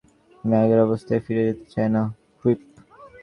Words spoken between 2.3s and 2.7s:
Whip.